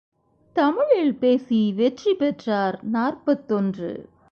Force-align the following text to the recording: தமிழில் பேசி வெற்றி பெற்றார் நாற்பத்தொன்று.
தமிழில் 0.55 1.15
பேசி 1.15 1.73
வெற்றி 1.75 2.13
பெற்றார் 2.13 2.79
நாற்பத்தொன்று. 2.83 4.09